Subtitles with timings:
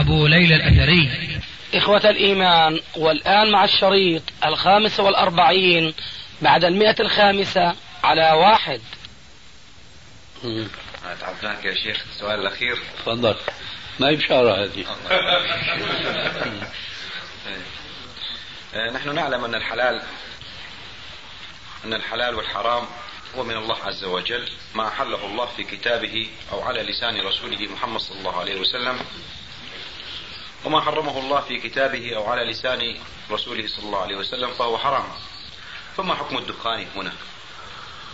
[0.00, 1.10] أبو ليلى الأثري.
[1.74, 5.94] إخوة الإيمان والآن مع الشريط الخامس والأربعين
[6.42, 7.74] بعد المئة الخامسة
[8.04, 8.80] على واحد.
[11.20, 12.78] تعبناك يا شيخ السؤال الأخير.
[12.98, 13.36] تفضل.
[14.00, 14.84] ما هي بشارة هذه؟
[18.74, 20.02] آه، نحن نعلم أن الحلال
[21.84, 22.84] أن الحلال والحرام
[23.36, 28.00] هو من الله عز وجل ما أحله الله في كتابه أو على لسان رسوله محمد
[28.00, 29.00] صلى الله عليه وسلم.
[30.64, 32.96] وما حرمه الله في كتابه أو على لسان
[33.30, 35.08] رسوله صلى الله عليه وسلم فهو حرام.
[35.96, 37.12] فما حكم الدخان هنا؟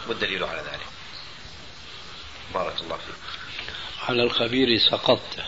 [0.08, 0.86] والدليل على ذلك؟
[2.54, 3.14] بارك الله فيك.
[4.08, 5.44] على الخبير سقطت.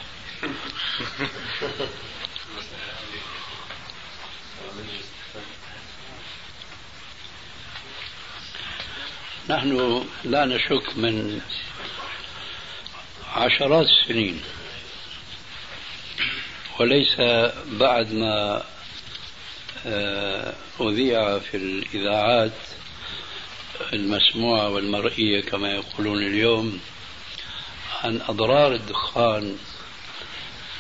[9.49, 11.41] نحن لا نشك من
[13.35, 14.45] عشرات السنين.
[16.81, 17.17] وليس
[17.67, 18.63] بعد ما
[19.87, 22.53] آه، أذيع في الإذاعات
[23.93, 26.81] المسموعة والمرئية كما يقولون اليوم
[28.05, 29.57] عن أضرار الدخان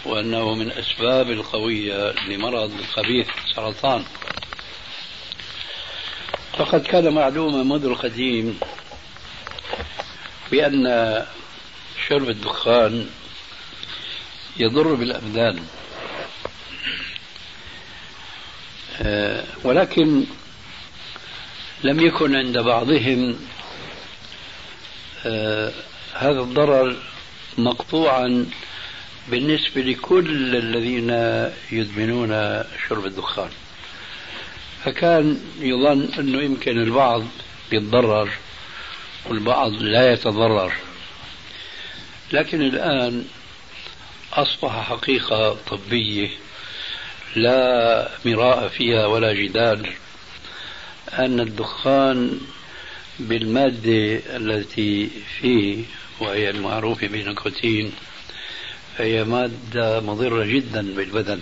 [0.04, 4.04] وأنه من أسباب القوية لمرض الخبيث السرطان
[6.58, 8.60] فقد كان معلوما منذ القديم
[10.50, 10.86] بأن
[12.08, 13.10] شرب الدخان
[14.56, 15.62] يضر بالأبدان آه،
[19.64, 20.24] ولكن
[21.84, 23.38] لم يكن عند بعضهم
[25.26, 25.72] آه،
[26.14, 26.96] هذا الضرر
[27.58, 28.46] مقطوعا
[29.28, 31.10] بالنسبة لكل الذين
[31.72, 33.50] يدمنون شرب الدخان.
[34.84, 37.24] فكان يظن أنه يمكن البعض
[37.72, 38.30] يتضرر
[39.26, 40.72] والبعض لا يتضرر.
[42.32, 43.24] لكن الآن
[44.32, 46.28] أصبح حقيقة طبية.
[47.36, 49.92] لا مراء فيها ولا جدال
[51.12, 52.40] أن الدخان
[53.18, 55.10] بالمادة التي
[55.40, 55.84] فيه
[56.20, 57.92] وهي المعروفة بنيكوتين
[58.98, 61.40] فهي مادة مضرة جدا بالبدن.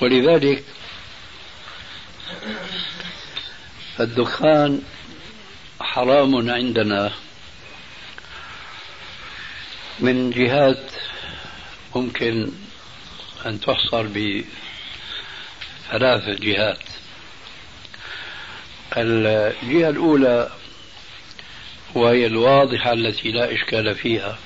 [0.00, 0.64] ولذلك
[4.00, 4.82] الدخان
[5.80, 7.12] حرام عندنا.
[10.00, 10.92] من جهات
[11.96, 12.52] ممكن
[13.46, 14.40] أن تحصر بثلاث
[16.40, 16.78] جهات.
[18.96, 20.50] الجهة الأولى
[21.94, 24.38] وهي الواضحة التي لا إشكال فيها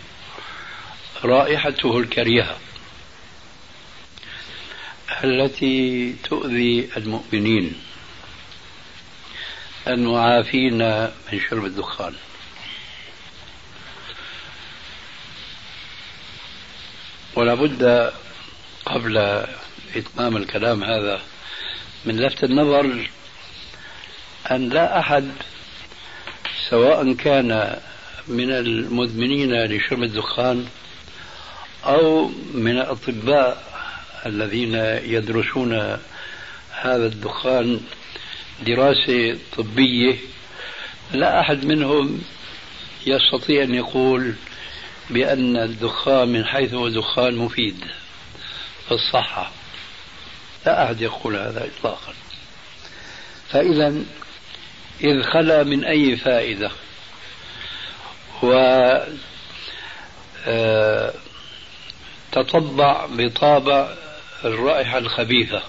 [1.24, 2.58] رائحته الكريهة
[5.24, 7.80] التي تؤذي المؤمنين
[9.88, 10.78] المعافين
[11.32, 12.14] من شرب الدخان.
[17.34, 18.12] ولا بد
[18.86, 19.44] قبل
[19.96, 21.20] إتمام الكلام هذا
[22.04, 23.10] من لفت النظر
[24.50, 25.30] أن لا أحد
[26.70, 27.80] سواء كان
[28.28, 30.66] من المدمنين لشرب الدخان
[31.84, 33.64] أو من الأطباء
[34.26, 35.72] الذين يدرسون
[36.70, 37.80] هذا الدخان
[38.66, 40.14] دراسة طبية
[41.12, 42.22] لا أحد منهم
[43.06, 44.34] يستطيع أن يقول
[45.10, 47.84] بأن الدخان من حيث هو دخان مفيد.
[48.88, 49.50] في الصحة.
[50.66, 52.14] لا أحد يقول هذا إطلاقا.
[53.48, 53.94] فإذا
[55.00, 56.70] إذ خلا من أي فائدة؟
[58.42, 58.52] و
[60.48, 61.12] آه،
[62.32, 63.94] تطبع بطابع
[64.44, 65.62] الرائحة الخبيثة.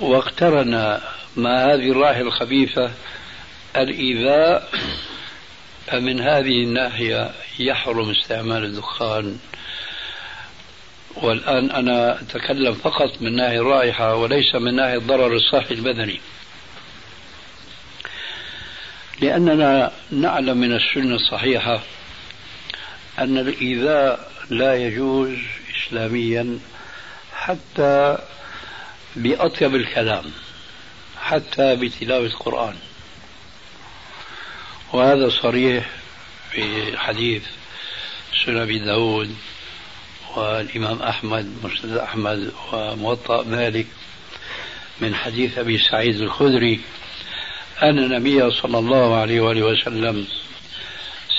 [0.00, 1.00] واقترن
[1.36, 2.90] مع هذه الرائحة الخبيثة
[3.76, 4.68] الإيذاء
[5.86, 9.38] فمن هذه الناحية يحرم استعمال الدخان
[11.16, 16.20] والآن أنا أتكلم فقط من ناحية الرائحة وليس من ناحية الضرر الصحي البدني.
[19.20, 21.80] لأننا نعلم من السنة الصحيحة
[23.18, 25.38] أن الإيذاء لا يجوز
[25.76, 26.58] إسلاميا
[27.34, 28.18] حتى
[29.16, 30.24] بأطيب الكلام
[31.20, 32.74] حتى بتلاوة القرآن.
[34.92, 35.90] وهذا صريح
[36.50, 37.42] في حديث
[38.44, 39.36] سنن أبي داود
[40.36, 43.86] والإمام أحمد مسند أحمد وموطأ مالك
[45.00, 46.80] من حديث أبي سعيد الخدري
[47.82, 50.26] أن النبي صلى الله عليه وآله وسلم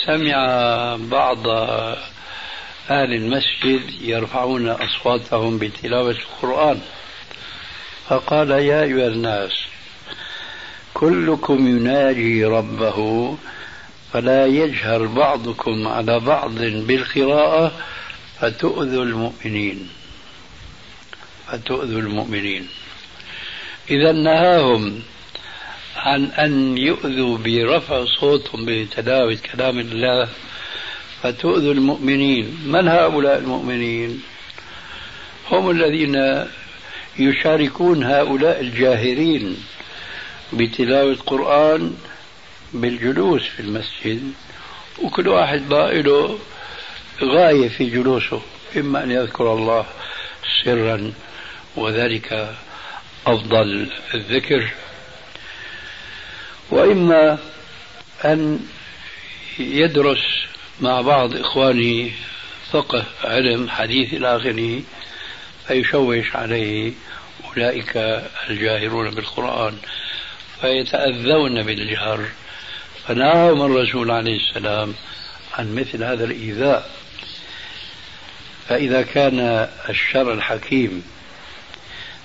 [0.05, 0.37] سمع
[0.95, 1.47] بعض
[2.89, 6.81] أهل المسجد يرفعون أصواتهم بتلاوة القرآن.
[8.09, 9.51] فقال يا أيها الناس
[10.93, 13.37] كلكم يناجي ربه
[14.13, 17.71] فلا يجهر بعضكم على بعض بالقراءة
[18.43, 19.89] فتؤذوا المؤمنين؟
[21.47, 22.67] فتؤذوا المؤمنين.
[23.89, 24.99] إذا نهاهم
[25.95, 30.29] عن أن يؤذوا برفع صوتهم بتلاوة كلام الله.
[31.21, 32.57] فتؤذوا المؤمنين.
[32.65, 34.21] من هؤلاء المؤمنين؟
[35.51, 36.45] هم الذين
[37.19, 39.57] يشاركون هؤلاء الجاهرين
[40.53, 41.93] بتلاوة القرآن
[42.73, 44.33] بالجلوس في المسجد.
[45.03, 46.39] وكل واحد له
[47.29, 48.41] غاية في جلوسه
[48.77, 49.85] إما أن يذكر الله
[50.63, 51.13] سرا
[51.75, 52.55] وذلك
[53.27, 54.69] أفضل الذكر
[56.69, 57.37] وإما
[58.25, 58.59] أن
[59.59, 60.23] يدرس
[60.81, 62.11] مع بعض إخوانه
[62.71, 64.81] فقه علم حديث إلى آخره
[65.67, 66.91] فيشوش عليه
[67.49, 67.97] أولئك
[68.49, 69.77] الجاهرون بالقرآن
[70.61, 72.25] فيتأذون بالجهر.
[73.07, 74.93] فنهاهم الرسول عليه السلام
[75.53, 76.89] عن مثل هذا الإيذاء.
[78.68, 81.04] فإذا كان الشرع الحكيم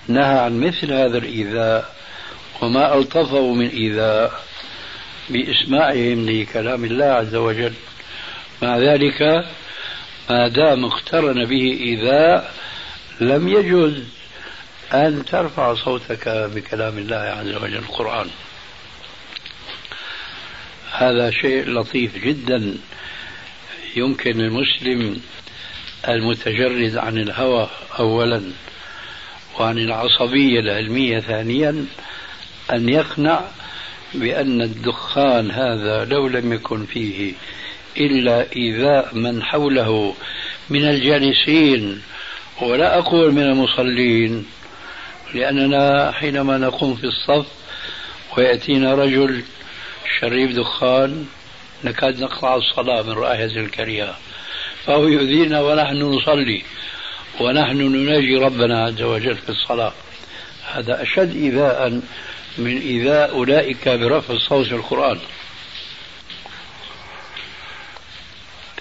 [0.08, 1.94] نهى عن مثل هذا الإيذاء
[2.62, 4.42] وما ألطفه من إيذاء
[5.30, 7.72] بإسماعهم لكلام الله عز وجل
[8.62, 9.46] مع ذلك
[10.30, 12.54] ما دام اقترن به إيذاء
[13.20, 13.94] لم يجوز
[14.94, 18.30] أن ترفع صوتك بكلام الله عز وجل القرآن.
[20.92, 22.74] هذا شيء لطيف جدا
[23.96, 25.20] يمكن المسلم
[26.08, 27.68] المتجرد عن الهوى
[27.98, 28.42] أولا
[29.60, 31.86] وعن العصبية العلمية ثانيا
[32.72, 33.40] أن يقنع
[34.14, 37.32] بأن الدخان هذا لو لم يكن فيه
[37.96, 40.14] إلا إيذاء من حوله
[40.70, 42.02] من الجالسين.
[42.62, 44.46] ولا أقول من المصلين
[45.34, 47.46] لأننا حينما نقوم في الصف
[48.36, 49.42] ويأتينا رجل
[50.20, 51.26] شريف دخان
[51.84, 54.18] نكاد نقطع الصلاة من رائحة الكريهة.
[54.86, 56.62] فهو يؤذينا ونحن نصلي
[57.40, 59.92] ونحن نناجي ربنا عز وجل في الصلاة.
[60.72, 62.00] هذا أشد إيذاء
[62.58, 65.18] من إيذاء أولئك برفع الصوت في القرآن.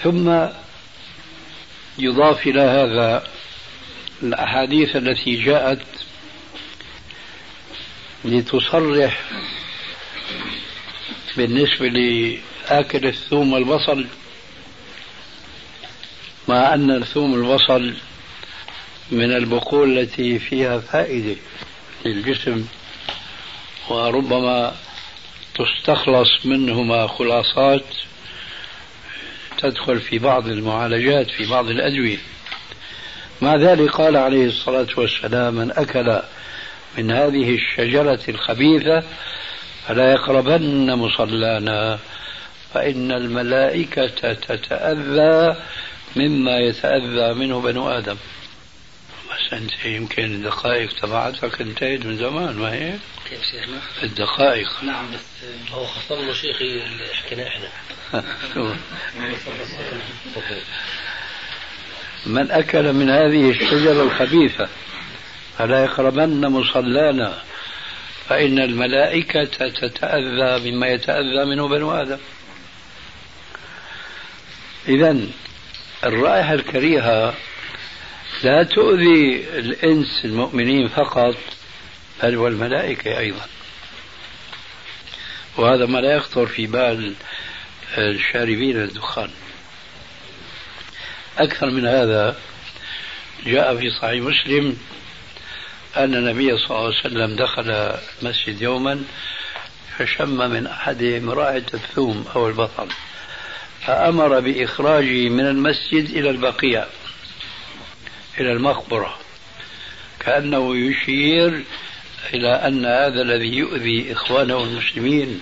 [0.04, 0.48] ثم
[2.00, 3.28] يضاف إلى هذا
[4.24, 5.86] الأحاديث التي جاءت
[8.26, 9.22] لتصرح
[11.38, 14.06] بالنسبة لآكل الثوم والبصل.
[16.48, 17.94] مع أن الثوم والبصل
[19.12, 21.36] من البقول التي فيها فائدة
[22.06, 22.66] للجسم
[23.90, 24.76] وربما
[25.56, 27.86] تستخلص منهما خلاصات
[29.58, 32.18] تدخل في بعض المعالجات في بعض الأدوية.
[33.42, 36.22] مع ذلك قال عليه الصلاة والسلام من أكل
[36.98, 39.04] من هذه الشجرة الخبيثة
[39.88, 42.00] فلا يقربن مصلانا
[42.74, 45.56] فإن الملائكة تتأذى
[46.16, 48.18] مما يتأذى منه بنو آدم
[49.30, 52.94] بس أنت يمكن الدقائق تبعتك انتهت من زمان ما هي؟
[53.30, 55.20] كيف شيخنا؟ الدقائق نعم بس
[55.72, 57.70] هو خصم له شيخي اللي حكيناه إحنا
[62.26, 64.70] من أكل من هذه الشجرة الخبيثة
[65.58, 67.44] فلا يقربن مصلانا
[68.30, 72.18] فإن الملائكة تتأذى مما يتأذى منه بنو آدم
[74.88, 75.18] إذا
[76.04, 77.34] الرائحة الكريهة
[78.44, 81.36] لا تؤذي الإنس المؤمنين فقط
[82.24, 83.46] بل والملائكة أيضا.
[85.58, 87.14] وهذا ما لا يخطر في بال
[87.98, 89.30] الشاربين الدخان.
[91.38, 92.40] أكثر من هذا
[93.46, 94.78] جاء في صحيح مسلم
[95.98, 99.04] أن النبي صلى الله عليه وسلم دخل المسجد يوما
[99.98, 102.88] فشم من أحدهم رائحة الثوم أو البصل
[103.86, 106.86] فأمر بإخراجه من المسجد إلى البقيع
[108.40, 109.18] إلى المقبرة
[110.20, 111.64] كأنه يشير
[112.34, 115.42] إلى أن هذا الذي يؤذي إخوانه المسلمين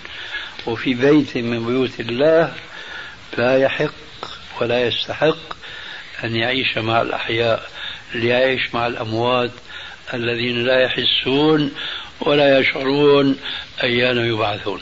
[0.65, 2.53] وفي بيت من بيوت الله
[3.37, 3.93] لا يحق
[4.61, 5.37] ولا يستحق
[6.23, 7.69] أن يعيش مع الأحياء
[8.13, 9.51] ليعيش مع الأموات
[10.13, 11.71] الذين لا يحسون
[12.21, 13.37] ولا يشعرون
[13.83, 14.81] أيان يبعثون.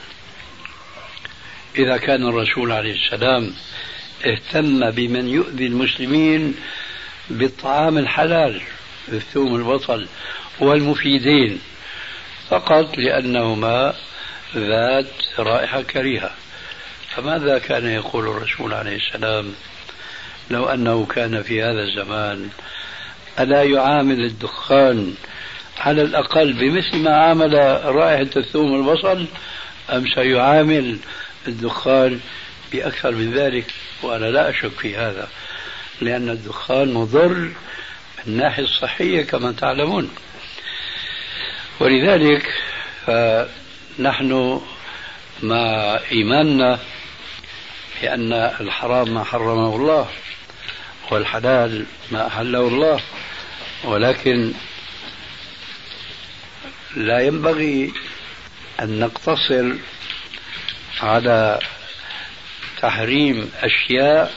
[1.76, 3.54] إذا كان الرسول عليه السلام
[4.26, 6.56] اهتم بمن يؤذي المسلمين
[7.30, 8.62] بالطعام الحلال
[9.08, 10.08] الثوم البصل
[10.60, 11.60] والمفيدين
[12.50, 13.94] فقط لأنهما
[14.56, 16.32] ذات رائحة كريهة.
[17.16, 19.54] فماذا كان يقول الرسول عليه السلام؟
[20.52, 22.50] لو أنه كان في هذا الزمان
[23.40, 25.14] ألا يعامل الدخان
[25.80, 27.54] على الأقل بمثل ما عامل
[27.86, 29.26] رائحة الثوم والبصل
[29.90, 30.98] أم سيعامل
[31.48, 32.20] الدخان
[32.72, 33.66] بأكثر من ذلك
[34.04, 35.30] وأنا لا أشك في هذا
[36.02, 37.54] لأن الدخان مضر من
[38.28, 40.10] الناحية الصحية كما تعلمون.
[41.80, 42.54] ولذلك
[43.06, 44.62] فنحن
[45.44, 46.80] مع إيماننا
[48.02, 50.10] بأن الحرام ما حرمه الله
[51.12, 53.00] والحلال ما أحله الله
[53.84, 54.54] ولكن
[56.96, 57.94] لا ينبغي
[58.80, 59.74] أن نقتصر
[61.02, 61.60] على
[62.82, 64.34] تحريم أشياء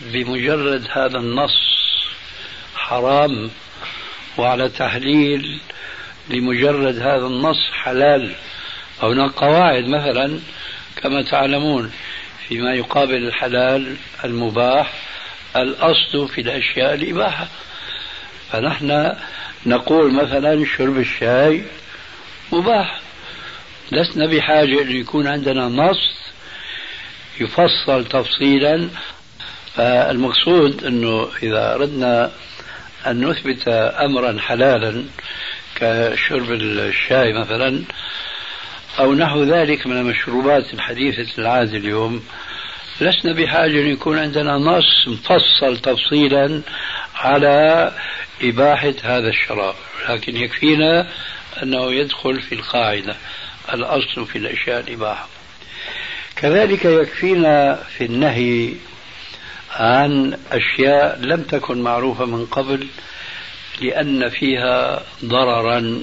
[0.00, 1.72] بمجرد هذا النص
[2.74, 3.50] حرام
[4.38, 5.60] وعلى تحليل
[6.30, 8.34] لمجرد هذا النص حلال.
[9.02, 10.40] هناك قواعد مثلا
[10.96, 11.92] كما تعلمون
[12.48, 14.92] فيما يقابل الحلال المباح
[15.56, 17.48] الأصل في الأشياء الإباحة.
[18.52, 19.16] فنحن
[19.66, 21.64] نقول مثلا شرب الشاي
[22.52, 23.00] مباح.
[23.92, 26.12] لسنا بحاجة أن يكون عندنا نص
[27.40, 28.88] يفصل تفصيلا
[29.74, 32.32] فالمقصود أنه إذا أردنا
[33.06, 35.04] أن نثبت أمرا حلالا
[35.74, 37.84] كشرب الشاي مثلا
[38.98, 42.22] أو نحو ذلك من المشروبات الحديثة العادة اليوم
[43.00, 46.62] لسنا بحاجة أن يكون عندنا نص مفصل تفصيلا
[47.14, 47.92] على
[48.42, 49.74] إباحة هذا الشراب
[50.08, 51.06] لكن يكفينا
[51.62, 53.16] أنه يدخل في القاعدة.
[53.72, 55.28] الأصل في الأشياء الإباحة.
[56.36, 58.74] كذلك يكفينا في النهي
[59.70, 62.86] عن أشياء لم تكن معروفة من قبل
[63.80, 66.02] لأن فيها ضررا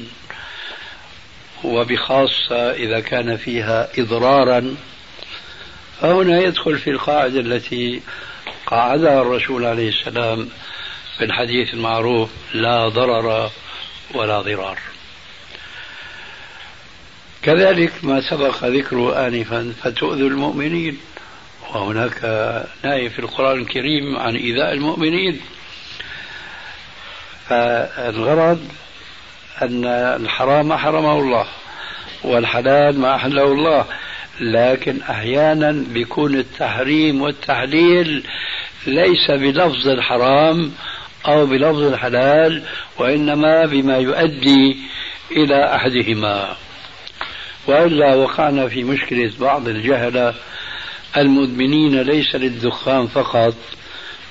[1.63, 4.75] وبخاصة إذا كان فيها إضرارا.
[6.01, 8.01] فهنا يدخل في القاعدة التي
[8.65, 10.49] قاعدها الرسول عليه السلام
[11.17, 13.51] في الحديث المعروف لا ضرر
[14.13, 14.79] ولا ضرار.
[17.43, 20.97] كذلك ما سبق ذكره آنفا فتؤذوا المؤمنين.
[21.73, 22.23] وهناك
[22.83, 25.39] نهي في القرآن الكريم عن إيذاء المؤمنين.
[27.47, 28.67] فالغرض
[29.61, 31.45] أن الحرام ما حرمه الله
[32.23, 33.85] والحلال ما أحله الله.
[34.41, 38.23] لكن أحيانا بيكون التحريم والتحليل
[38.87, 40.71] ليس بلفظ الحرام
[41.27, 42.63] أو بلفظ الحلال
[42.97, 44.77] وإنما بما يؤدي
[45.31, 46.55] إلى أحدهما.
[47.69, 50.33] وإلا وقعنا في مشكلة بعض الجهلة
[51.17, 53.55] المدمنين ليس للدخان فقط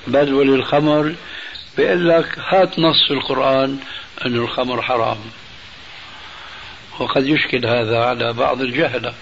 [0.07, 1.15] بل وللخمر.
[1.77, 3.77] بيقول لك هات نص القرآن
[4.25, 5.17] أن الخمر حرام.
[6.99, 9.13] وقد يشكل هذا على بعض الجهلة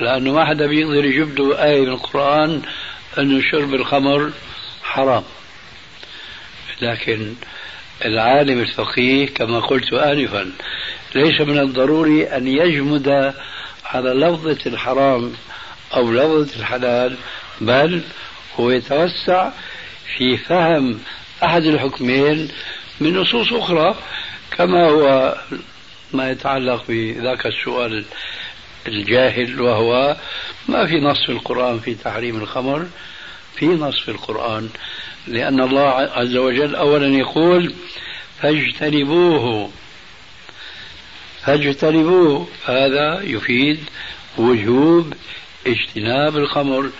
[0.00, 2.62] لأنه ما حدا بيقدر يجيب له آية من القرآن
[3.18, 4.30] أنه شرب الخمر
[4.82, 5.22] حرام.
[6.82, 7.34] لكن
[8.04, 10.52] العالم الفقيه كما قلت آنفا
[11.14, 13.34] ليس من الضروري أن يجمد
[13.84, 15.32] على لفظة الحرام
[15.94, 17.16] أو لفظة الحلال
[17.60, 18.02] بل
[18.60, 19.50] هو يتوسع
[20.16, 20.98] في فهم
[21.44, 22.48] أحد الحكمين
[23.00, 23.94] من نصوص أخرى
[24.56, 25.36] كما هو
[26.12, 28.04] ما يتعلق بذاك السؤال
[28.88, 30.16] الجاهل وهو
[30.68, 32.86] ما في نص في القرآن في تحريم الخمر؟
[33.56, 34.68] في نص في القرآن
[35.26, 37.74] لأن الله عز وجل أولا يقول
[38.42, 39.70] فاجتنبوه
[41.44, 43.80] فاجتنبوه هذا يفيد
[44.38, 45.14] وجوب
[45.66, 46.90] اجتناب الخمر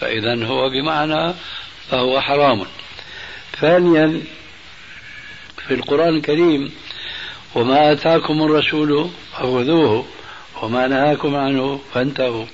[0.00, 1.34] فإذا هو بمعنى
[1.90, 2.66] فهو حرام.
[3.60, 4.20] ثانيا
[5.66, 6.72] في القرآن الكريم
[7.54, 10.06] وما آتاكم الرسول فخذوه
[10.62, 12.46] وما نهاكم عنه فانتهوا.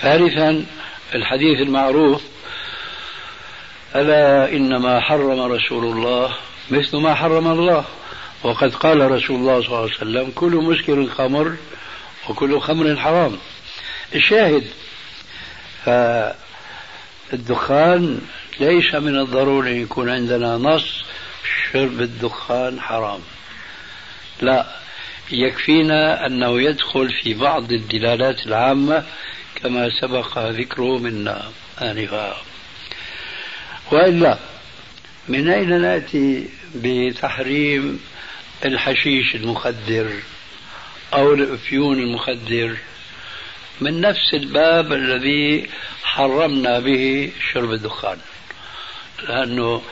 [0.00, 0.66] ثالثا
[1.14, 2.22] الحديث المعروف
[3.94, 6.36] ألا إنما حرم رسول الله
[6.70, 7.84] مثل ما حرم الله.
[8.42, 11.56] وقد قال رسول الله صلى الله عليه وسلم كل مسكر خمر
[12.28, 13.38] وكل خمر حرام.
[14.14, 14.64] الشاهد
[17.30, 18.20] فالدخان
[18.60, 21.04] ليس من الضروري يكون عندنا نص
[21.72, 23.20] شرب الدخان حرام.
[24.40, 24.66] لا
[25.30, 29.04] يكفينا أنه يدخل في بعض الدلالات العامة
[29.62, 31.50] كما سبق ذكره منا
[31.82, 32.36] آنفا.
[33.92, 34.38] وإلا
[35.28, 38.00] من أين نأتي بتحريم
[38.64, 40.12] الحشيش المخدر
[41.14, 42.76] أو الأفيون المخدر
[43.80, 45.70] من نفس الباب الذي
[46.02, 48.18] حرمنا به شرب الدخان
[49.28, 49.82] لأنه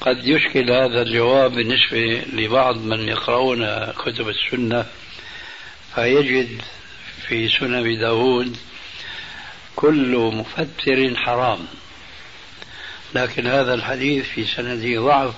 [0.00, 4.86] قد يشكل هذا الجواب بالنسبة لبعض من يقرؤون كتب السنة
[5.94, 6.62] فيجد
[7.28, 8.56] في سنن داود
[9.76, 11.66] كل مفتر حرام
[13.14, 15.34] لكن هذا الحديث في سنده ضعف.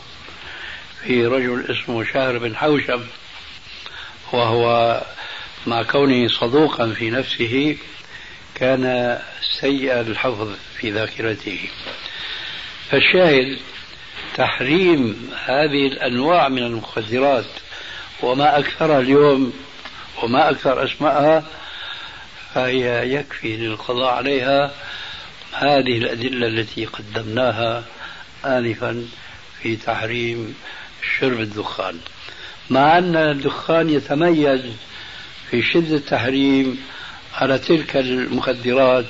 [1.02, 3.00] في رجل اسمه شاهر بن حوشب
[4.32, 5.00] وهو
[5.66, 7.76] مع كونه صدوقا في نفسه
[8.54, 9.18] كان
[9.60, 11.58] سيء الحفظ في ذاكرته.
[12.90, 13.58] فالشاهد
[14.34, 17.50] تحريم هذه الأنواع من المخدرات
[18.22, 19.52] وما اكثرها اليوم
[20.22, 21.44] وما أكثر اسمائها
[22.54, 24.74] فهي يكفي للقضاء عليها.
[25.52, 27.84] هذه الأدلة التي قدمناها
[28.44, 29.06] انفا
[29.62, 30.54] في تحريم
[31.18, 31.98] شرب الدخان.
[32.70, 34.60] مع أن الدخان يتميز
[35.50, 36.82] في شدة التحريم
[37.34, 39.06] على تلك المخدرات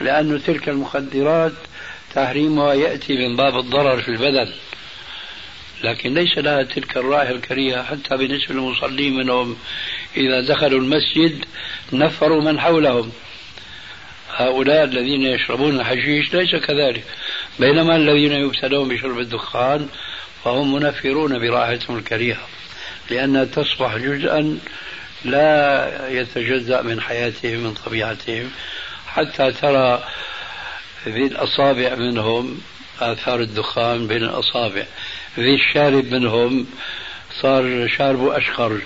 [0.00, 1.52] لأن تلك المخدرات
[2.14, 4.52] تحريمها يأتي من باب الضرر في البدن.
[5.84, 9.56] لكن ليس لها تلك الرائحة الكريهة حتى بالنسبة للمصلين منهم
[10.16, 11.44] إذا دخلوا المسجد
[11.92, 13.12] نفروا من حولهم.
[14.30, 17.04] هؤلاء الذين يشربون الحشيش ليس كذلك.
[17.58, 19.88] بينما الذين يبتلون بشرب الدخان
[20.46, 22.48] فهم منفرون برائحتهم الكريهة
[23.10, 24.58] لأنها تصبح جزءا
[25.24, 28.50] لا يتجزأ من حياتهم من طبيعتهم.
[29.06, 30.04] حتى ترى
[31.08, 32.60] ذي الأصابع منهم
[33.00, 34.84] آثار الدخان بين الأصابع.
[35.38, 36.66] ذي الشارب منهم
[37.40, 38.80] صار شاربه أشقر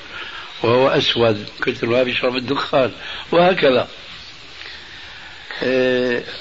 [0.62, 2.92] وهو أسود كثر ما بيشرب الدخان
[3.32, 3.88] وهكذا.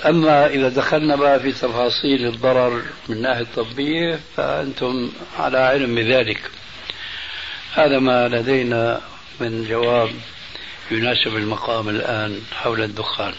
[0.05, 6.41] أما إذا دخلنا بقى في تفاصيل الضرر من الناحية الطبية فأنتم على علم بذلك.
[7.73, 9.01] هذا ما لدينا
[9.39, 10.11] من جواب
[10.91, 13.33] يناسب المقام الآن حول الدخان.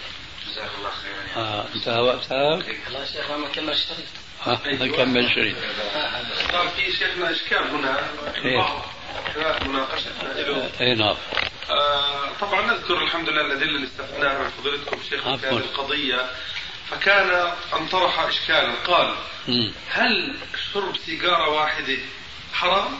[0.51, 2.57] جزاك الله خيرا آه انتهى وقتها؟
[2.93, 4.07] لا شيخ ما كمل الشريط
[4.47, 5.57] آه نكمل شريط.
[6.53, 7.99] صار في شيخنا إشكال هنا.
[10.81, 11.17] اي نعم.
[11.71, 16.31] آه طبعا نذكر الحمد لله الادله اللي استفدناها من فضيلتكم شيخ في هذه القضية.
[16.91, 18.73] فكان ان طرح اشكالا.
[18.87, 19.15] قال
[19.91, 20.35] هل
[20.75, 21.99] شرب سيجارة واحدة
[22.53, 22.93] حرام؟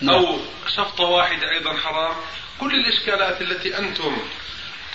[0.00, 0.14] نعم.
[0.14, 0.38] أو
[0.76, 2.14] شفطة واحدة أيضا حرام؟
[2.60, 4.16] كل الإشكالات التي أنتم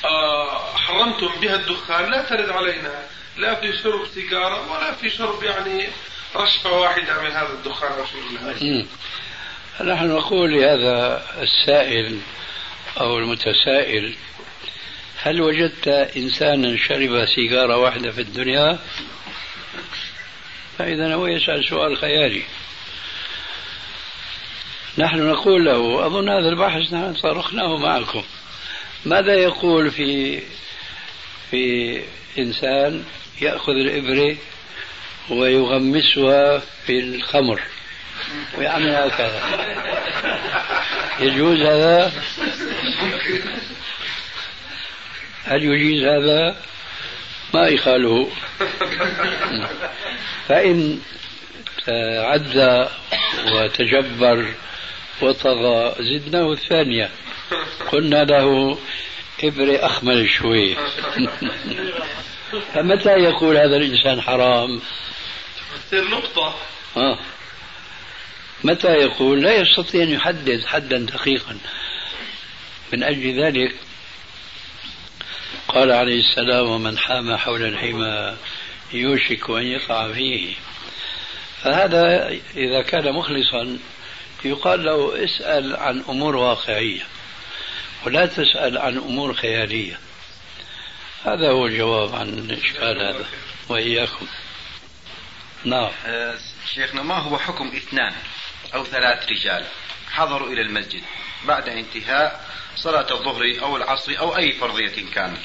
[0.06, 3.04] آه، حرمتم بها الدخان لا ترد علينا.
[3.38, 5.88] لا في شرب سيجارة ولا في شرب يعني
[6.36, 8.22] رشفة واحدة من هذا الدخان أو شيء
[9.82, 12.20] نحن نقول لهذا السائل
[12.99, 14.15] أو المتسائل.
[15.23, 18.80] هل وجدت إنسانا شرب سيجارة واحدة في الدنيا؟
[20.77, 22.43] فإذا هو يسأل سؤال خيالي.
[24.97, 28.23] نحن نقول له أظن هذا البحث نحن صرخناه معكم.
[29.06, 30.41] ماذا يقول في
[31.51, 32.01] في
[32.38, 33.04] إنسان
[33.41, 34.38] يأخذ الإبرة
[35.30, 37.62] ويغمسها في الخمر؟
[38.57, 39.41] ويعمل هكذا
[41.19, 42.12] يجوز هذا؟
[45.45, 46.55] هل يجيز هذا؟
[47.53, 48.29] ما يخاله
[50.47, 50.99] فإن
[52.17, 52.88] عد
[53.53, 54.53] وتجبر
[55.21, 57.10] وطغى زدناه الثانية
[57.91, 58.77] قلنا له
[59.43, 60.77] إبرة أخمل شوي
[62.73, 64.81] فمتى يقول هذا الإنسان حرام
[65.93, 66.55] نقطة
[66.97, 67.19] آه.
[68.63, 71.58] متى يقول لا يستطيع أن يحدد حدا دقيقا؟
[72.93, 73.76] من أجل ذلك
[75.67, 78.38] قال عليه السلام ومن حام حول الحمى
[78.93, 80.54] يوشك أن يقع فيه.
[81.63, 83.78] فهذا إذا كان مخلصا
[84.45, 87.02] يقال له اسأل عن أمور واقعية
[88.06, 90.00] ولا تسأل عن أمور خيالية.
[91.26, 93.26] هذا هو الجواب عن الإشكال هذا.
[93.69, 94.28] وإياكم.
[95.65, 95.91] نعم.
[96.06, 96.38] آه،
[96.74, 98.13] شيخنا ما هو حكم اثنان؟
[98.73, 99.65] أو ثلاث رجال.
[100.12, 101.01] حضروا إلى المسجد.
[101.47, 105.38] بعد انتهاء صلاة الظهر أو العصر أو أي فرضية كانت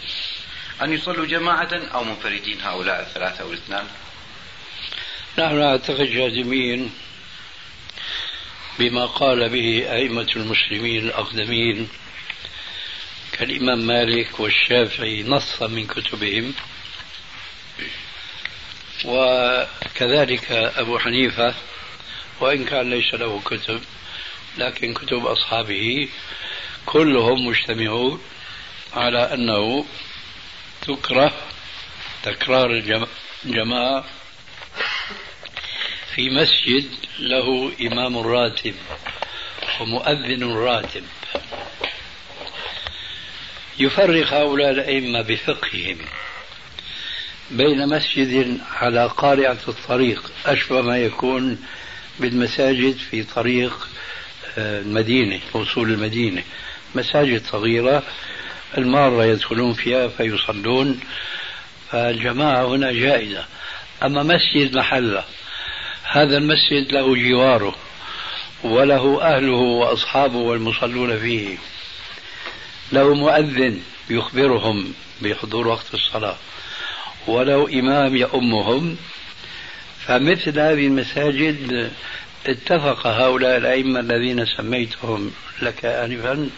[0.83, 3.87] أن يصلوا جماعة أو منفردين هؤلاء الثلاثة أو الاثنان.
[5.39, 6.95] نحن نعتقد جازمين
[8.79, 11.89] بما قال به أئمة المسلمين الأقدمين
[13.33, 16.55] كالإمام مالك والشافعي نصا من كتبهم.
[19.05, 21.55] وكذلك أبو حنيفة
[22.41, 23.81] وإن كان ليس له كتب
[24.59, 26.09] لكن كتب أصحابه
[26.87, 28.23] كلهم مجتمعون
[28.95, 29.85] على أنه
[30.83, 31.33] تكره
[32.23, 32.71] تكرار
[33.45, 34.05] الجماعة
[36.15, 38.75] في مسجد له إمام راتب
[39.81, 41.05] ومؤذن راتب.
[43.79, 45.99] يفرق هؤلاء الأئمة بفقههم
[47.51, 51.67] بين مسجد على قارعة الطريق أشبه ما يكون
[52.21, 53.89] بالمساجد في طريق
[54.59, 56.43] آه، المدينة وصول المدينة.
[56.95, 58.03] مساجد صغيرة
[58.79, 61.01] المارة يدخلون فيها فيصلون
[61.91, 63.45] فالجماعة هنا جائزة.
[64.03, 65.25] أما مسجد محلة
[66.03, 67.77] هذا المسجد له جواره
[68.65, 71.57] وله أهله وأصحابه والمصلون فيه.
[72.93, 76.37] له مؤذن يخبرهم بحضور وقت الصلاة
[77.27, 78.97] ولو إمام يؤمهم
[80.07, 81.91] فمثل هذه المساجد
[82.47, 85.31] اتفق هؤلاء الأئمة الذين سميتهم
[85.63, 86.51] لك آنفا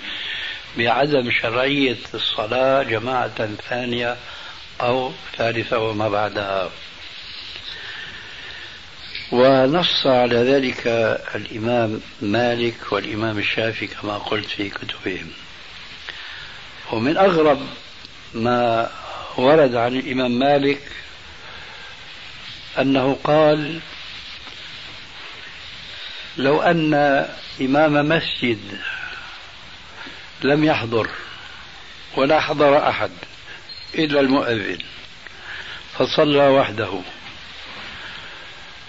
[0.79, 4.17] بعدم شرعية الصلاة جماعة ثانية
[4.81, 6.71] أو ثالثة وما بعدها.
[9.33, 10.87] ونص على ذلك
[11.35, 15.31] الإمام مالك والإمام الشافعي كما قلت في كتبهم.
[16.93, 17.61] ومن أغرب
[18.35, 18.91] ما
[19.37, 20.81] ورد عن الإمام مالك
[22.81, 23.81] أنه قال
[26.37, 26.95] لو أن
[27.61, 28.59] إمام مسجد
[30.43, 31.09] لم يحضر
[32.17, 33.11] ولا حضر أحد
[33.95, 34.79] إلا المؤذن
[35.99, 37.01] فصلى وحده.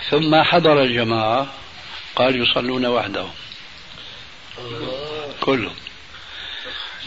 [0.10, 1.48] ثم حضر الجماعة
[2.16, 3.32] قال يصلون وحدهم
[5.42, 5.76] كلهم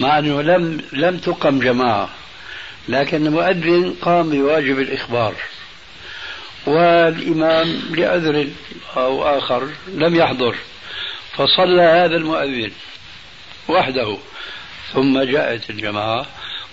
[0.01, 2.09] مع أنه لم لم تقم جماعة
[2.89, 5.35] لكن المؤذن قام بواجب الإخبار.
[6.67, 8.49] والإمام لعذر
[8.97, 10.57] أو آخر لم يحضر
[11.33, 12.73] فصلى هذا المؤذن
[13.69, 14.19] وحده
[14.93, 16.27] ثم جاءت الجماعة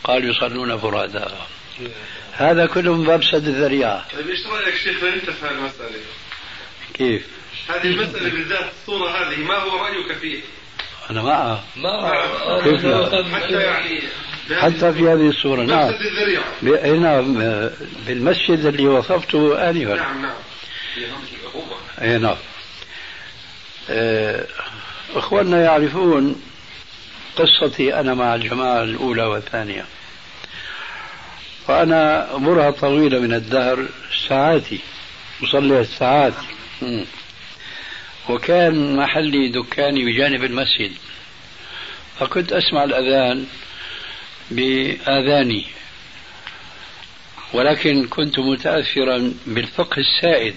[0.04, 1.25] قال يصلون فرادى
[2.34, 5.99] هذا كله من باب سد الذريعة طيب إيش رأيك شيخنا أنت في هالمسألة؟
[6.93, 7.28] كيف؟
[7.69, 10.39] هذه المسألة بالذات الصورة هذه ما هو رأيك فيه؟
[11.10, 12.32] أنا معها لا؟
[13.34, 13.99] حتى يعني
[14.57, 15.93] حتى في هذه الصورة نعم.
[17.01, 17.33] نعم
[18.07, 19.95] بالمسجد اللي وصفته آنفا.
[19.95, 20.33] نعم نعم.
[22.01, 22.35] أي نعم.
[23.89, 24.45] آه،
[25.15, 26.41] إخواننا يعرفون
[27.35, 29.85] قصتي أنا مع الجماعة الأولى والثانية.
[31.67, 33.85] فأنا أمرها طويلة من الدهر
[34.27, 34.79] ساعاتي
[35.43, 36.33] أصلي الساعات.
[38.29, 40.91] وكان محلي دكاني بجانب المسجد.
[42.19, 43.45] فكنت أسمع الأذان
[44.51, 45.65] بآذاني.
[47.53, 50.55] ولكن كنت متأثرا بالفقه السائد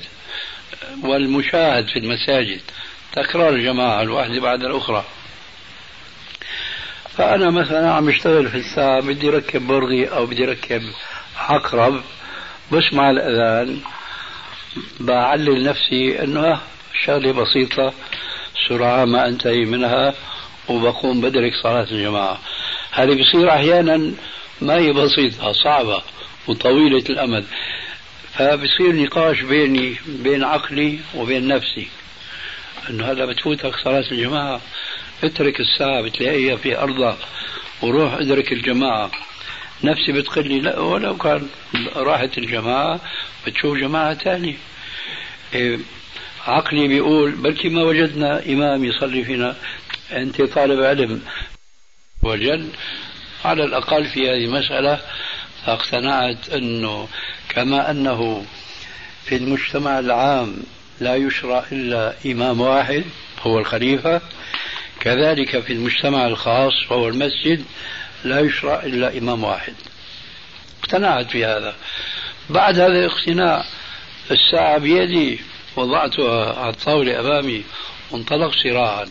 [1.02, 2.61] والمشاهد في المساجد
[3.12, 5.05] تكرار الجماعة الواحدة بعد الأخرى.
[7.16, 10.83] فأنا مثلا عم أشتغل في الساعة بدي ركب برغي أو بدي ركب
[11.37, 12.02] عقرب
[12.72, 13.81] بسمع الأذان
[15.00, 16.61] بعلل نفسي أنه
[17.05, 17.92] شغلة بسيطة
[18.68, 20.14] سرعة ما أنتهي منها
[20.68, 22.38] وبقوم بدرك صلاة الجماعة.
[22.92, 24.12] هذه بصير أحيانا
[24.61, 26.02] ما هي بسيطة صعبة
[26.48, 27.44] وطويلة الأمد.
[28.35, 31.88] فبصير نقاش بيني بين عقلي وبين نفسي.
[32.90, 34.61] إنه هذا بتفوتك صلاة الجماعة.
[35.24, 37.16] اترك الساعة بتلاقيها في أرضها
[37.83, 39.11] وروح ادرك الجماعة.
[39.85, 41.48] نفسي بتقول لي لا ولو كان
[41.96, 43.00] راحت الجماعة
[43.46, 44.55] بتشوف جماعة ثانية
[45.55, 45.78] إيه
[46.46, 49.57] عقلي بيقول بلكي ما وجدنا إمام يصلي فينا
[50.12, 51.22] أنت طالب علم.
[52.23, 52.69] وجد
[53.45, 55.01] على الأقل في هذه المسألة
[55.67, 57.09] فاقتنعت أنه
[57.49, 58.47] كما أنه
[59.25, 60.57] في المجتمع العام
[61.01, 63.05] لا يشرع إلا إمام واحد
[63.43, 64.21] هو الخليفة.
[65.01, 67.65] كذلك في المجتمع الخاص وهو المسجد
[68.25, 69.75] لا يشرع إلا إمام واحد.
[70.83, 71.75] اقتنعت في هذا.
[72.51, 73.65] بعد هذا الاقتناع
[74.31, 75.41] الساعة بيدي
[75.77, 77.65] وضعتها على الطاولة أمامي
[78.11, 79.07] وانطلق سراعا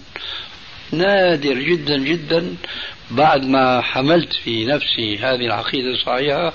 [0.92, 2.56] نادر جدا جدا
[3.12, 6.54] بعد ما حملت في نفسي هذه العقيدة الصحيحة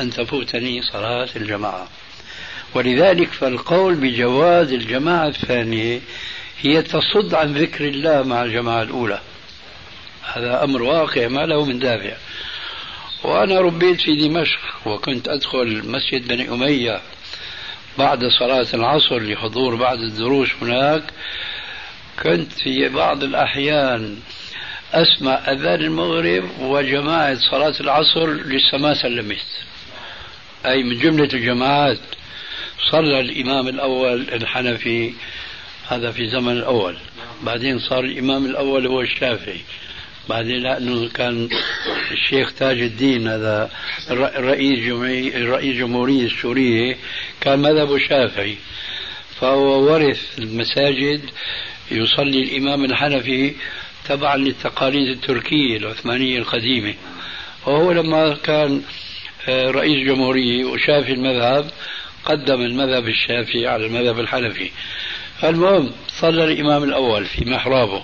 [0.00, 1.88] أن تفوتني صلاة الجماعة.
[2.74, 6.00] ولذلك فالقول بجواز الجماعة الثانية
[6.60, 9.20] هي تصد عن ذكر الله مع الجماعة الأولى.
[10.22, 12.16] هذا أمر واقع ما له من دافع.
[13.24, 17.00] وأنا ربيت في دمشق وكنت أدخل مسجد بني أمية
[17.98, 21.02] بعد صلاة العصر لحضور بعض الدروس هناك.
[22.22, 24.16] كنت في بعض الأحيان
[24.92, 29.46] أسمع أذان المغرب وجماعة صلاة العصر لسه ما سلمت.
[30.66, 31.98] أي من جملة الجماعات
[32.90, 35.12] صلى الإمام الأول الحنفي
[35.88, 36.96] هذا في الزمن الأول.
[37.42, 39.60] بعدين صار الإمام الأول هو الشافعي.
[40.28, 41.48] بعدين لأنه كان
[42.10, 43.70] الشيخ تاج الدين هذا
[44.36, 46.96] رئيس جمهورية رئيس الجمهورية السورية
[47.40, 48.56] كان مذهبه شافعي
[49.40, 51.20] فهو ورث المساجد
[51.90, 53.54] يصلي الإمام الحنفي
[54.08, 56.94] تبعا للتقاليد التركية العثمانية القديمة.
[57.66, 58.82] وهو لما كان
[59.48, 61.70] آه، رئيس جمهورية وشافي المذهب
[62.24, 64.70] قدم المذهب الشافعي على المذهب الحنفي.
[65.44, 68.02] المهم صلى الإمام الأول في محرابه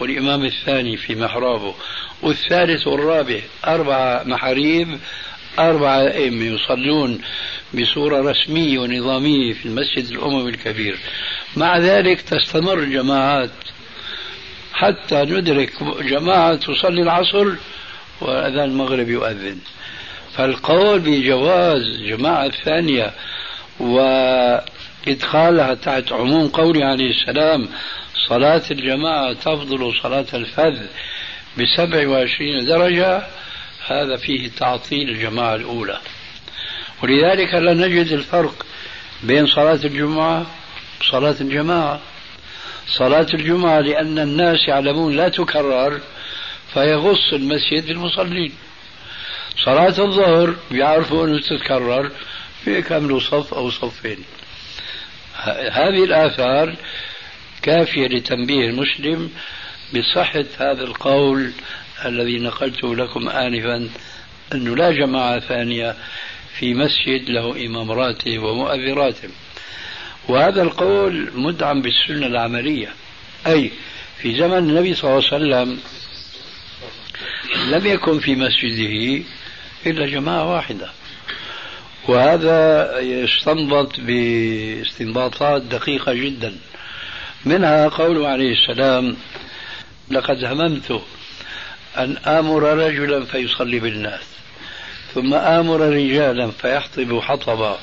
[0.00, 1.74] والإمام الثاني في محرابه
[2.22, 4.98] والثالث والرابع أربع محاريب
[5.58, 7.20] أربعة أئمة يصلون
[7.74, 10.98] بصورة رسمية ونظامية في المسجد الأموي الكبير.
[11.56, 13.50] مع ذلك تستمر جماعات
[14.76, 17.46] حتى ندرك جماعة تصلي العصر
[18.20, 19.58] وأذان المغرب يؤذن.
[20.36, 23.12] فالقول بجواز جماعة ثانية
[23.80, 27.68] وإدخالها تحت عموم قوله عليه السلام
[28.28, 30.78] صلاة الجماعة تفضل صلاة الفذ
[31.58, 33.22] بسبع وعشرين درجة
[33.86, 35.98] هذا فيه تعطيل الجماعة الأولى.
[37.02, 38.66] ولذلك لا نجد الفرق
[39.22, 40.46] بين صلاة الجمعة
[41.00, 42.00] وصلاة الجماعة.
[42.88, 46.00] صلاة الجمعة لأن الناس يعلمون لا تكرر
[46.74, 48.52] فيغص المسجد بالمصلين.
[49.64, 52.10] صلاة الظهر بيعرفوا أنه تتكرر
[52.66, 54.18] بيكملوا صف أو صفين.
[55.72, 56.74] هذه الآثار
[57.62, 59.30] كافية لتنبيه المسلم
[59.94, 61.52] بصحة هذا القول
[62.04, 63.88] الذي نقلته لكم آنفا
[64.54, 65.96] أنه لا جماعة ثانية
[66.58, 69.30] في مسجد له إمام راتب ومؤذن راتب.
[70.28, 72.88] وهذا القول مدعم بالسنة العملية.
[73.46, 73.70] أي
[74.18, 75.78] في زمن النبي صلى الله عليه وسلم
[77.70, 79.24] لم يكن في مسجده
[79.86, 80.90] إلا جماعة واحدة.
[82.08, 86.56] وهذا يستنبط باستنباطات دقيقة جدا.
[87.44, 89.16] منها قوله عليه السلام
[90.10, 91.02] لقد هممت
[91.98, 94.22] أن آمر رجلا فيصلي بالناس
[95.14, 97.78] ثم آمر رجالا فيحطب حطبا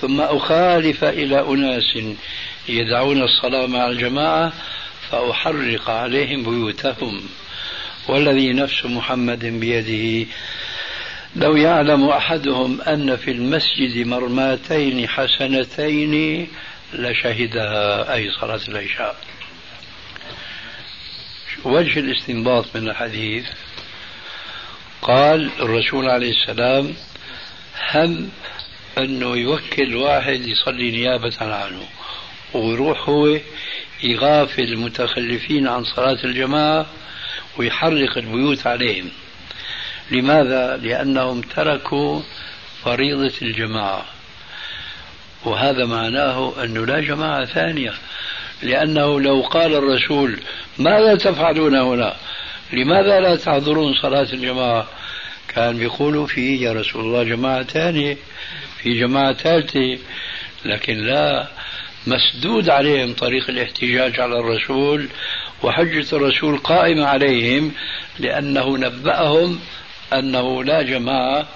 [0.00, 1.98] ثم أخالف إلى أناس
[2.68, 4.52] يدعون الصلاة مع الجماعة
[5.10, 7.22] فأحرق عليهم بيوتهم.
[8.08, 10.30] والذي نفس محمد بيده.
[11.36, 16.46] لو يعلم أحدهم أن في المسجد مرماتين حسنتين
[16.92, 19.16] لشهدها أي صلاة العشاء.
[21.64, 23.46] وجه الاستنباط من الحديث.
[25.02, 26.94] قال الرسول عليه السلام
[27.94, 28.30] هم
[28.98, 31.82] أنه يوكل واحد يصلي نيابة عنه
[32.54, 33.38] ويروح هو
[34.02, 36.86] يغافل المتخلفين عن صلاة الجماعة
[37.56, 39.10] ويحرق البيوت عليهم.
[40.10, 42.22] لماذا؟ لأنهم تركوا
[42.84, 44.04] فريضة الجماعة.
[45.44, 47.92] وهذا معناه أنه لا جماعة ثانية.
[48.62, 50.40] لأنه لو قال الرسول
[50.78, 52.16] ماذا تفعلون هنا؟
[52.72, 54.86] لماذا لا تحضرون صلاة الجماعة؟
[55.48, 58.16] كان بيقولوا في يا رسول الله جماعة ثانية
[58.82, 59.98] في جماعة ثالثة
[60.64, 61.48] لكن لا
[62.06, 65.08] مسدود عليهم طريق الاحتجاج على الرسول
[65.62, 67.72] وحجة الرسول قائمة عليهم
[68.18, 69.60] لأنه نبأهم
[70.12, 71.46] أنه لا جماعة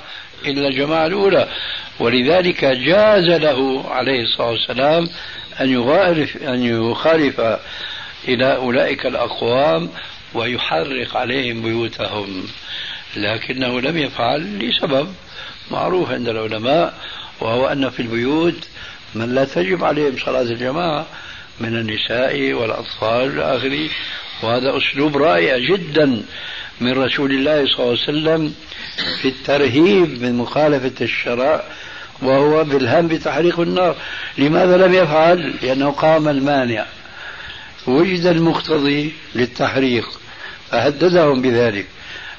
[0.44, 1.48] إلا الجماعة الأولى.
[2.00, 5.08] ولذلك جاز له عليه الصلاة والسلام
[5.60, 5.90] أن
[6.42, 7.40] أن يخالف
[8.28, 9.90] إلى أولئك الأقوام
[10.34, 12.44] ويحرق عليهم بيوتهم
[13.16, 15.14] لكنه لم يفعل لسبب.
[15.72, 16.94] معروف عند العلماء
[17.40, 18.68] وهو أن في البيوت
[19.14, 21.06] من لا تجب عليهم صلاة الجماعة
[21.60, 23.88] من النساء والأطفال إلى آخره.
[24.42, 26.22] وهذا أسلوب رائع جدا
[26.80, 28.54] من رسول الله صلى الله عليه وسلم
[29.22, 31.64] في الترهيب من مخالفة الشرع
[32.22, 33.96] وهو بالهم بتحريق النار.
[34.38, 36.86] لماذا لم يفعل؟ لأنه قام المانع.
[37.86, 40.08] وجد المقتضي للتحريق
[40.70, 41.86] فهددهم بذلك.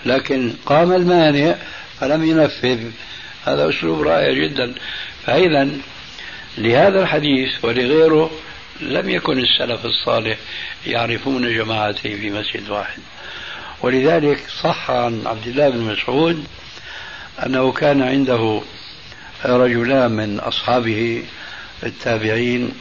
[0.06, 1.56] لكن قام المانع
[2.00, 2.80] فلم ينفذ.
[3.46, 4.74] هذا أسلوب رائع جدا.
[5.26, 5.70] فإذا
[6.58, 8.32] لهذا الحديث ولغيره
[8.82, 10.38] لم يكن السلف الصالح
[10.88, 13.00] يعرفون جماعتين في مسجد واحد.
[13.82, 16.48] ولذلك صح عن عبد الله بن مسعود
[17.46, 18.62] أنه كان عنده
[19.46, 21.24] رجلان من أصحابه
[21.84, 22.72] التابعين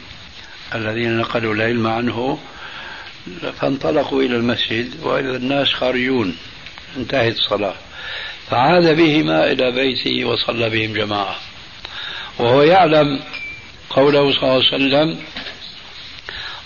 [0.75, 2.39] الذين نقلوا العلم عنه
[3.59, 6.37] فانطلقوا إلى المسجد وإذا الناس خارجون.
[6.97, 7.75] انتهت الصلاة.
[8.49, 11.35] فعاد بهما إلى بيته وصلى بهم جماعة.
[12.39, 13.19] وهو يعلم
[13.89, 15.19] قوله صلى الله عليه وسلم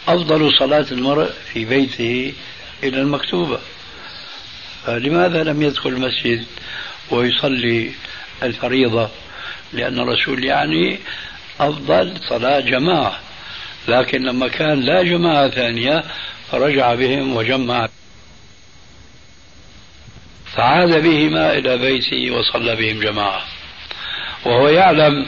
[0.08, 2.34] أفضل صلاة المرء في بيته
[2.84, 3.60] إلى المكتوبة.
[4.86, 6.46] فلماذا لم يدخل المسجد
[7.12, 7.92] ويصلي
[8.44, 9.10] الفريضة؟
[9.74, 11.00] لأن الرسول يعني
[11.60, 13.20] أفضل صلاة جماعة.
[13.88, 16.04] لكن لما كان لا جماعة ثانية
[16.52, 17.88] فرجع بهم وجمع
[20.56, 23.42] فعاد بهما إلى بيته وصلى بهم جماعة.
[24.46, 25.26] وهو يعلم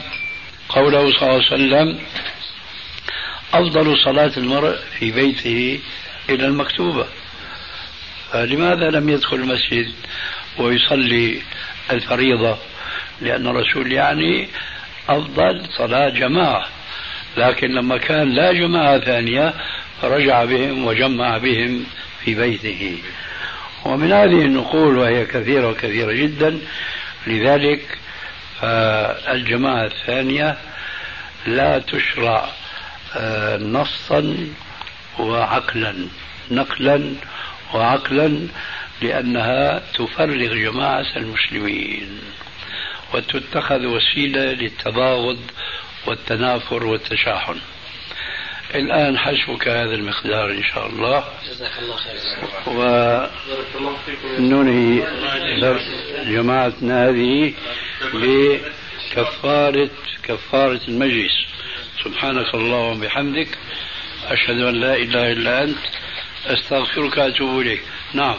[0.68, 1.98] قوله صلى الله عليه وسلم
[3.54, 5.80] أفضل صلاة المرء في بيته
[6.28, 7.06] إلى المكتوبة.
[8.32, 9.92] فلماذا لم يدخل المسجد
[10.58, 11.42] ويصلي
[11.90, 12.58] الفريضة؟
[13.20, 14.48] لأن الرسول يعني
[15.08, 16.66] أفضل صلاة جماعة.
[17.36, 19.54] لكن لما كان لا جماعة ثانية
[20.02, 21.84] رجع بهم وجمع بهم
[22.24, 22.98] في بيته.
[23.84, 26.58] ومن هذه النقول وهي كثيرة وكثيرة جدا
[27.26, 27.98] لذلك
[28.60, 30.56] فالجماعة الثانية
[31.46, 32.48] لا تشرع
[33.16, 34.36] آه، نصا
[35.18, 35.94] وعقلا
[36.50, 37.14] نقلا
[37.74, 38.46] وعقلا
[39.02, 42.20] لأنها تفرغ جماعة المسلمين
[43.14, 45.38] وتتخذ وسيلة للتباغض
[46.06, 47.56] والتنافر والتشاحن.
[48.74, 51.24] الآن حسبك هذا المقدار إن شاء الله.
[51.50, 52.16] جزاك الله خير.
[54.38, 55.02] وننهي
[55.60, 55.88] درس
[56.26, 57.54] جماعتنا هذه
[58.14, 59.90] بكفارة
[60.22, 61.46] كفارة المجلس.
[62.04, 63.58] سبحانك اللهم وبحمدك.
[64.24, 65.78] أشهد أن لا إله إلا أنت.
[66.46, 67.82] أستغفرك وأتوب إليك.
[68.14, 68.36] نعم.